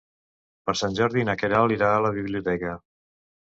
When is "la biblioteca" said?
2.07-2.73